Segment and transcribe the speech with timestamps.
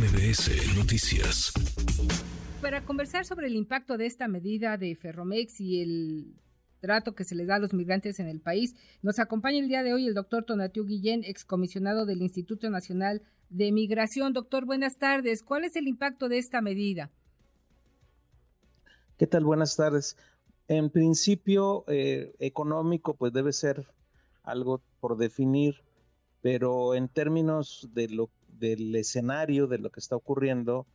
[0.00, 1.52] MBS Noticias.
[2.62, 6.36] Para conversar sobre el impacto de esta medida de Ferromex y el
[6.80, 9.82] trato que se les da a los migrantes en el país, nos acompaña el día
[9.82, 13.20] de hoy el doctor Tonatiu Guillén, excomisionado del Instituto Nacional
[13.50, 14.32] de Migración.
[14.32, 15.42] Doctor, buenas tardes.
[15.42, 17.10] ¿Cuál es el impacto de esta medida?
[19.18, 19.44] ¿Qué tal?
[19.44, 20.16] Buenas tardes.
[20.66, 23.86] En principio, eh, económico, pues debe ser
[24.44, 25.82] algo por definir,
[26.40, 28.30] pero en términos de lo,
[28.60, 30.86] del escenario, de lo que está ocurriendo,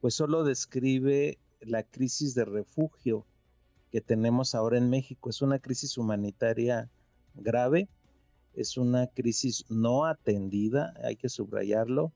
[0.00, 3.26] pues solo describe la crisis de refugio
[3.92, 5.30] que tenemos ahora en México.
[5.30, 6.90] Es una crisis humanitaria
[7.34, 7.88] grave,
[8.54, 12.12] es una crisis no atendida, hay que subrayarlo,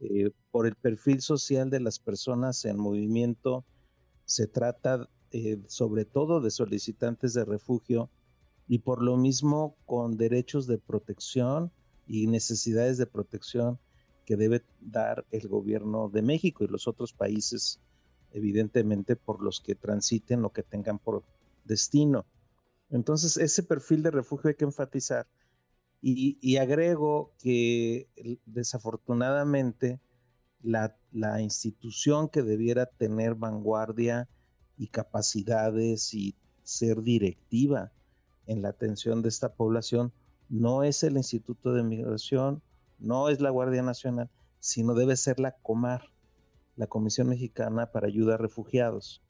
[0.00, 3.64] eh, por el perfil social de las personas en movimiento.
[4.24, 8.10] Se trata eh, sobre todo de solicitantes de refugio
[8.66, 11.70] y por lo mismo con derechos de protección
[12.06, 13.78] y necesidades de protección
[14.32, 17.80] que debe dar el gobierno de México y los otros países,
[18.30, 21.22] evidentemente, por los que transiten o que tengan por
[21.66, 22.24] destino.
[22.88, 25.26] Entonces, ese perfil de refugio hay que enfatizar.
[26.00, 28.08] Y, agrego que
[28.46, 30.00] desafortunadamente
[30.62, 34.30] la, la, institución que debiera tener vanguardia
[34.78, 37.92] y capacidades y ser directiva
[38.46, 40.10] en la atención de esta población
[40.48, 42.62] no es el Instituto de Migración,
[43.02, 46.02] no es la Guardia Nacional, sino debe ser la Comar,
[46.76, 49.20] la Comisión Mexicana para Ayuda a Refugiados.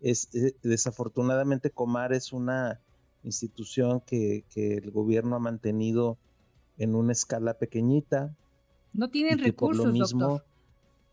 [0.00, 2.80] Es, eh, desafortunadamente Comar es una
[3.22, 6.18] institución que, el gobierno ha mantenido
[6.76, 8.36] en una escala pequeñita.
[8.92, 10.42] No tienen recursos, mismo,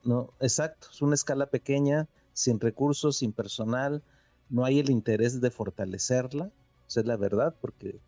[0.04, 4.04] No, exacto, es una escala pequeña, sin recursos, sin personal,
[4.50, 6.52] no hay el interés de fortalecerla,
[6.88, 8.02] esa es la verdad, porque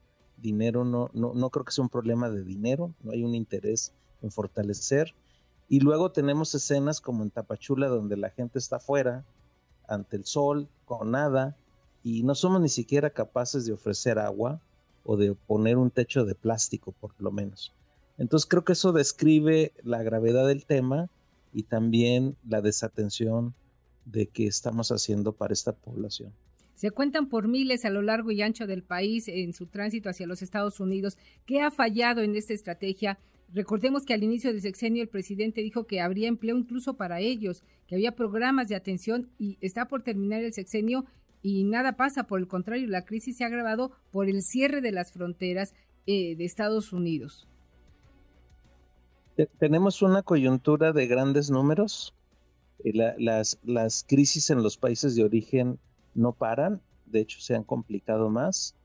[0.43, 3.91] dinero no, no, no creo que sea un problema de dinero, no hay un interés
[4.21, 5.15] en fortalecer.
[5.67, 9.25] Y luego tenemos escenas como en Tapachula donde la gente está afuera,
[9.87, 11.55] ante el sol, con nada,
[12.03, 14.61] y no somos ni siquiera capaces de ofrecer agua
[15.03, 17.73] o de poner un techo de plástico, por lo menos.
[18.17, 21.09] Entonces creo que eso describe la gravedad del tema
[21.53, 23.53] y también la desatención
[24.05, 26.33] de que estamos haciendo para esta población.
[26.75, 30.27] Se cuentan por miles a lo largo y ancho del país en su tránsito hacia
[30.27, 31.17] los Estados Unidos.
[31.45, 33.19] ¿Qué ha fallado en esta estrategia?
[33.53, 37.63] Recordemos que al inicio del sexenio el presidente dijo que habría empleo incluso para ellos,
[37.87, 41.05] que había programas de atención y está por terminar el sexenio
[41.43, 42.23] y nada pasa.
[42.23, 45.75] Por el contrario, la crisis se ha agravado por el cierre de las fronteras
[46.07, 47.47] eh, de Estados Unidos.
[49.59, 52.15] Tenemos una coyuntura de grandes números.
[52.83, 55.79] Eh, las, las crisis en los países de origen
[56.15, 58.75] no paran, de hecho se han complicado más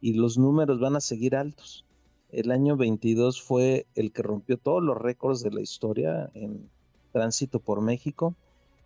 [0.00, 1.84] y los números van a seguir altos.
[2.30, 6.68] El año 22 fue el que rompió todos los récords de la historia en
[7.12, 8.34] tránsito por México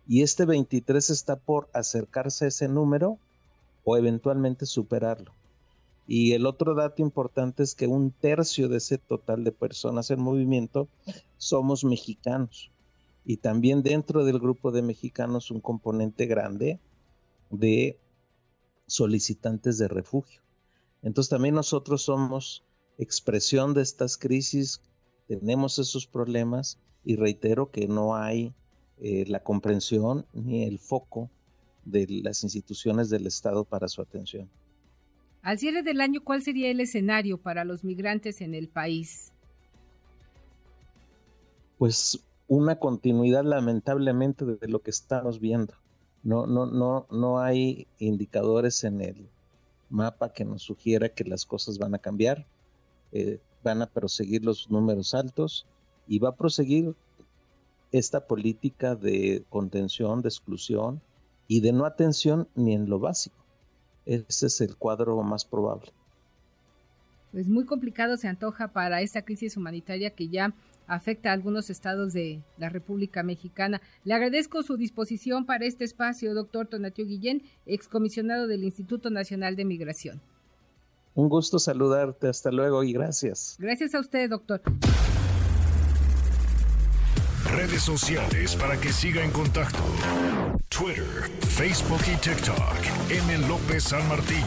[0.07, 3.17] y este 23 está por acercarse a ese número
[3.83, 5.33] o eventualmente superarlo.
[6.07, 10.19] Y el otro dato importante es que un tercio de ese total de personas en
[10.19, 10.87] movimiento
[11.37, 12.71] somos mexicanos.
[13.25, 16.79] Y también dentro del grupo de mexicanos un componente grande
[17.49, 17.97] de
[18.87, 20.41] solicitantes de refugio.
[21.01, 22.63] Entonces también nosotros somos
[22.97, 24.81] expresión de estas crisis,
[25.27, 28.53] tenemos esos problemas y reitero que no hay
[28.99, 31.29] eh, la comprensión ni el foco
[31.85, 34.49] de las instituciones del Estado para su atención.
[35.41, 39.31] Al cierre del año, ¿cuál sería el escenario para los migrantes en el país?
[41.77, 45.75] Pues una continuidad lamentablemente de lo que estamos viendo.
[46.23, 49.29] No, no, no, no hay indicadores en el
[49.89, 52.45] mapa que nos sugiera que las cosas van a cambiar.
[53.11, 55.65] Eh, van a proseguir los números altos
[56.07, 56.95] y va a proseguir
[57.91, 61.01] esta política de contención, de exclusión
[61.47, 63.37] y de no atención ni en lo básico.
[64.05, 65.91] Ese es el cuadro más probable.
[67.31, 70.53] Pues muy complicado se antoja para esta crisis humanitaria que ya
[70.87, 73.81] afecta a algunos estados de la República Mexicana.
[74.03, 79.65] Le agradezco su disposición para este espacio, doctor Tonatio Guillén, excomisionado del Instituto Nacional de
[79.65, 80.21] Migración.
[81.13, 83.57] Un gusto saludarte, hasta luego y gracias.
[83.59, 84.61] Gracias a usted, doctor.
[87.51, 89.83] Redes sociales para que siga en contacto:
[90.69, 92.75] Twitter, Facebook y TikTok.
[93.09, 93.47] M.
[93.47, 94.45] López San Martín.